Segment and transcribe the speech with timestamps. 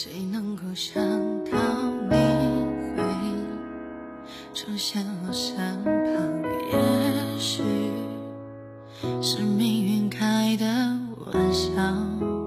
[0.00, 1.02] 谁能够想
[1.46, 1.58] 到
[2.08, 2.14] 你
[2.94, 3.02] 会
[4.54, 6.40] 出现我身旁？
[6.70, 7.64] 也许
[9.20, 10.66] 是命运开的
[11.26, 12.37] 玩笑。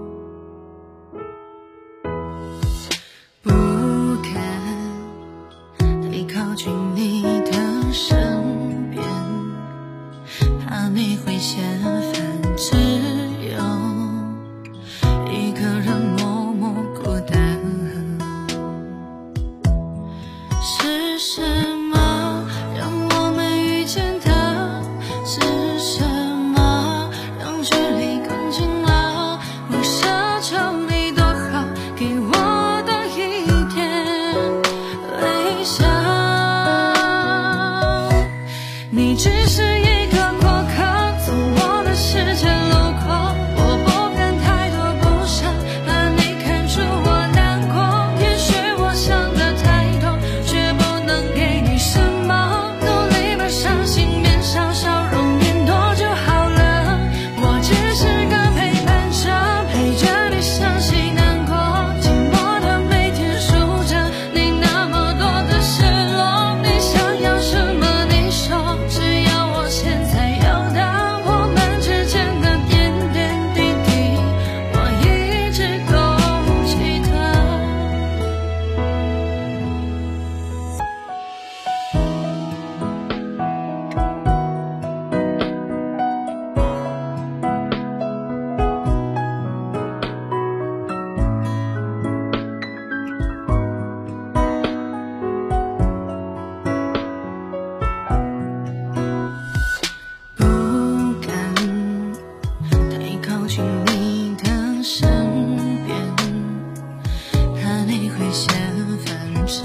[108.41, 108.49] 千
[108.97, 109.61] 分之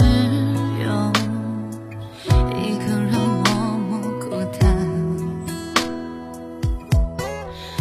[0.85, 1.11] 有
[2.61, 4.29] 一个人默默孤
[4.61, 4.63] 单。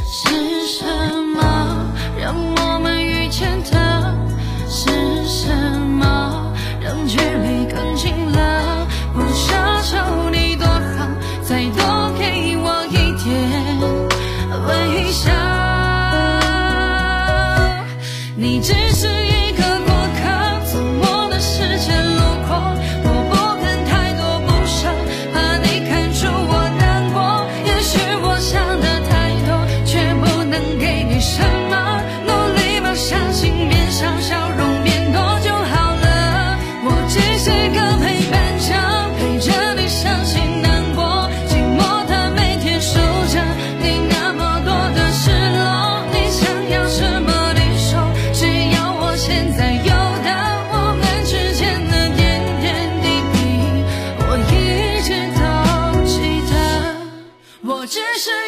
[0.06, 0.86] 是什
[1.36, 3.85] 么让我们遇见的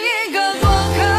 [0.08, 1.17] 一个过客。